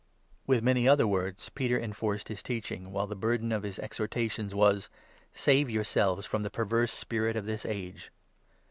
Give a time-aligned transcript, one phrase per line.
[0.47, 4.55] With many other words Peter enforced his teaching, while 40 the burden of his exhortations
[4.55, 4.89] was
[5.31, 8.11] —"Save yourselves from the perverse spirit of this age."